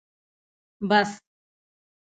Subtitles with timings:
[0.89, 1.09] 🚍 بس